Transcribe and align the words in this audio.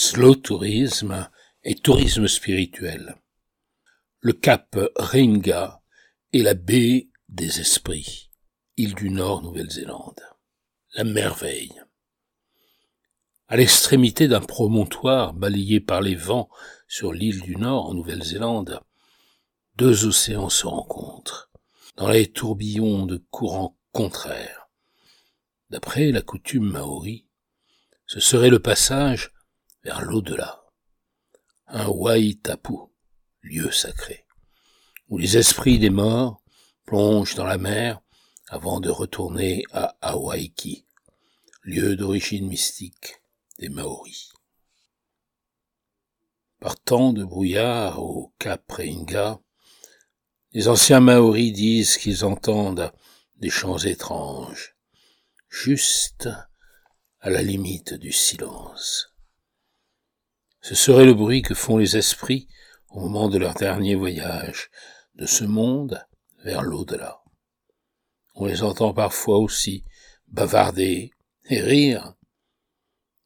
slow 0.00 0.36
tourisme 0.36 1.28
et 1.64 1.74
tourisme 1.74 2.28
spirituel. 2.28 3.16
Le 4.20 4.32
cap 4.32 4.78
Ringa 4.94 5.82
et 6.32 6.44
la 6.44 6.54
baie 6.54 7.08
des 7.28 7.58
esprits, 7.58 8.30
île 8.76 8.94
du 8.94 9.10
Nord 9.10 9.42
Nouvelle-Zélande. 9.42 10.20
La 10.94 11.02
merveille. 11.02 11.82
À 13.48 13.56
l'extrémité 13.56 14.28
d'un 14.28 14.40
promontoire 14.40 15.34
balayé 15.34 15.80
par 15.80 16.00
les 16.00 16.14
vents 16.14 16.48
sur 16.86 17.12
l'île 17.12 17.40
du 17.40 17.56
Nord 17.56 17.86
en 17.86 17.94
Nouvelle-Zélande, 17.94 18.80
deux 19.74 20.06
océans 20.06 20.48
se 20.48 20.68
rencontrent, 20.68 21.50
dans 21.96 22.08
les 22.08 22.30
tourbillons 22.30 23.04
de 23.04 23.16
courants 23.32 23.76
contraires. 23.90 24.68
D'après 25.70 26.12
la 26.12 26.22
coutume 26.22 26.70
maori, 26.70 27.26
ce 28.06 28.20
serait 28.20 28.48
le 28.48 28.60
passage 28.60 29.32
vers 29.84 30.02
l'au-delà, 30.02 30.64
un 31.66 31.88
Waitapu, 31.88 32.78
lieu 33.42 33.70
sacré, 33.70 34.26
où 35.08 35.18
les 35.18 35.36
esprits 35.36 35.78
des 35.78 35.90
morts 35.90 36.42
plongent 36.84 37.34
dans 37.34 37.44
la 37.44 37.58
mer 37.58 38.00
avant 38.48 38.80
de 38.80 38.90
retourner 38.90 39.64
à 39.72 39.96
Hawaiki, 40.00 40.86
lieu 41.62 41.96
d'origine 41.96 42.48
mystique 42.48 43.20
des 43.58 43.68
Maoris. 43.68 44.32
Partant 46.60 47.12
de 47.12 47.24
brouillard 47.24 48.02
au 48.02 48.32
cap 48.38 48.70
Reinga, 48.72 49.38
les 50.52 50.68
anciens 50.68 51.00
Maoris 51.00 51.52
disent 51.52 51.98
qu'ils 51.98 52.24
entendent 52.24 52.92
des 53.36 53.50
chants 53.50 53.78
étranges, 53.78 54.76
juste 55.50 56.28
à 57.20 57.30
la 57.30 57.42
limite 57.42 57.94
du 57.94 58.12
silence. 58.12 59.14
Ce 60.68 60.74
serait 60.74 61.06
le 61.06 61.14
bruit 61.14 61.40
que 61.40 61.54
font 61.54 61.78
les 61.78 61.96
esprits 61.96 62.46
au 62.90 63.00
moment 63.00 63.30
de 63.30 63.38
leur 63.38 63.54
dernier 63.54 63.94
voyage 63.94 64.68
de 65.14 65.24
ce 65.24 65.44
monde 65.44 66.06
vers 66.44 66.60
l'au-delà. 66.60 67.22
On 68.34 68.44
les 68.44 68.62
entend 68.62 68.92
parfois 68.92 69.38
aussi 69.38 69.86
bavarder 70.26 71.10
et 71.48 71.60
rire 71.62 72.12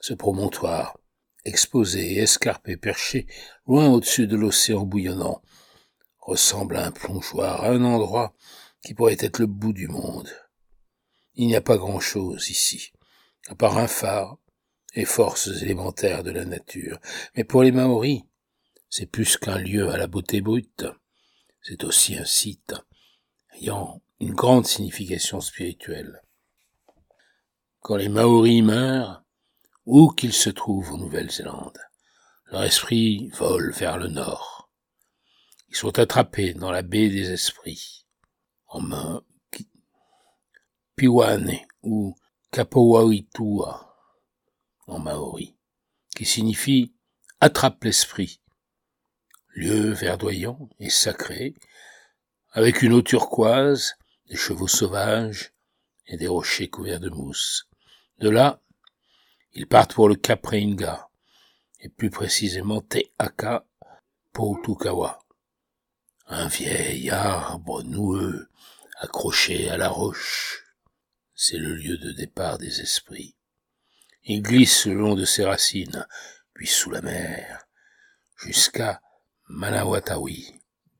ce 0.00 0.14
promontoire, 0.14 0.98
exposé 1.44 2.16
escarpé, 2.16 2.78
perché 2.78 3.26
loin 3.66 3.86
au-dessus 3.88 4.26
de 4.26 4.36
l'océan 4.36 4.84
bouillonnant, 4.84 5.42
ressemble 6.20 6.78
à 6.78 6.86
un 6.86 6.90
plongeoir, 6.90 7.64
à 7.64 7.68
un 7.68 7.84
endroit 7.84 8.34
qui 8.82 8.94
pourrait 8.94 9.18
être 9.20 9.40
le 9.40 9.46
bout 9.46 9.74
du 9.74 9.88
monde. 9.88 10.30
Il 11.34 11.48
n'y 11.48 11.56
a 11.56 11.60
pas 11.60 11.76
grand-chose 11.76 12.48
ici, 12.48 12.92
à 13.48 13.54
part 13.54 13.76
un 13.76 13.88
phare 13.88 14.38
et 14.96 15.04
forces 15.04 15.62
élémentaires 15.62 16.24
de 16.24 16.32
la 16.32 16.44
nature. 16.44 16.98
Mais 17.36 17.44
pour 17.44 17.62
les 17.62 17.70
Maoris, 17.70 18.22
c'est 18.90 19.06
plus 19.06 19.36
qu'un 19.36 19.58
lieu 19.58 19.90
à 19.90 19.96
la 19.96 20.08
beauté 20.08 20.40
brute, 20.40 20.86
c'est 21.62 21.84
aussi 21.84 22.16
un 22.16 22.24
site 22.24 22.74
ayant 23.60 24.02
une 24.18 24.34
grande 24.34 24.66
signification 24.66 25.40
spirituelle. 25.40 26.22
Quand 27.80 27.96
les 27.96 28.08
Maoris 28.08 28.62
meurent, 28.62 29.22
où 29.86 30.10
qu'ils 30.10 30.32
se 30.32 30.50
trouvent 30.50 30.92
en 30.92 30.98
Nouvelle-Zélande. 30.98 31.78
Leur 32.50 32.64
esprit 32.64 33.30
vole 33.30 33.72
vers 33.72 33.98
le 33.98 34.08
nord. 34.08 34.68
Ils 35.68 35.76
sont 35.76 35.98
attrapés 35.98 36.54
dans 36.54 36.72
la 36.72 36.82
baie 36.82 37.08
des 37.08 37.30
esprits, 37.30 38.04
en 38.66 38.80
main 38.80 39.22
Piwane 40.96 41.58
ou 41.82 42.16
Kapowaitua 42.50 43.85
en 44.86 44.98
maori, 44.98 45.56
qui 46.14 46.24
signifie 46.24 46.92
attrape 47.40 47.84
l'esprit, 47.84 48.40
lieu 49.54 49.90
verdoyant 49.92 50.68
et 50.78 50.90
sacré, 50.90 51.54
avec 52.52 52.82
une 52.82 52.92
eau 52.92 53.02
turquoise, 53.02 53.94
des 54.28 54.36
chevaux 54.36 54.68
sauvages 54.68 55.52
et 56.06 56.16
des 56.16 56.28
rochers 56.28 56.70
couverts 56.70 57.00
de 57.00 57.10
mousse. 57.10 57.68
De 58.18 58.28
là, 58.28 58.60
ils 59.52 59.66
partent 59.66 59.94
pour 59.94 60.08
le 60.08 60.14
Cap 60.14 60.44
Reinga, 60.46 61.08
et 61.80 61.88
plus 61.88 62.10
précisément 62.10 62.80
Teaka 62.80 63.66
Poutukawa. 64.32 65.18
Un 66.26 66.48
vieil 66.48 67.10
arbre 67.10 67.82
noueux 67.82 68.48
accroché 68.98 69.68
à 69.68 69.76
la 69.76 69.88
roche. 69.88 70.64
C'est 71.34 71.58
le 71.58 71.74
lieu 71.74 71.98
de 71.98 72.12
départ 72.12 72.58
des 72.58 72.80
esprits. 72.80 73.35
Ils 74.28 74.42
glissent 74.42 74.86
le 74.86 74.94
long 74.94 75.14
de 75.14 75.24
ses 75.24 75.44
racines, 75.44 76.04
puis 76.52 76.66
sous 76.66 76.90
la 76.90 77.00
mer, 77.00 77.68
jusqu'à 78.36 79.00
Manawatawi, 79.48 80.52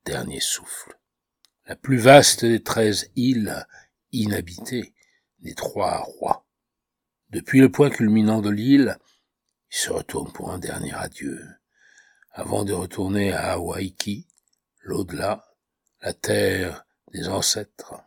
dernier 0.04 0.38
souffle. 0.38 0.97
La 1.66 1.75
plus 1.75 1.97
vaste 1.97 2.44
des 2.44 2.62
treize 2.62 3.10
îles 3.16 3.66
inhabitées 4.12 4.94
des 5.41 5.56
trois 5.56 5.98
rois. 5.98 6.47
Depuis 7.31 7.59
le 7.59 7.69
point 7.69 7.91
culminant 7.91 8.41
de 8.41 8.50
l'île, 8.50 8.97
il 9.72 9.76
se 9.76 9.91
retourne 9.91 10.32
pour 10.32 10.53
un 10.53 10.59
dernier 10.59 10.94
adieu, 10.94 11.44
avant 12.31 12.65
de 12.65 12.75
retourner 12.75 13.32
à 13.32 13.54
Hawaïki, 13.54 14.28
l'au-delà, 14.82 15.53
la 16.00 16.15
terre 16.15 16.86
des 17.12 17.26
ancêtres. 17.26 18.05